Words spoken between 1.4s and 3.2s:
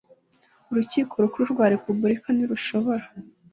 rwa Repubulika ntirushobora